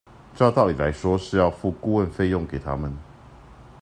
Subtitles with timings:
[0.33, 2.97] 照道理來說是要付顧問費用給他們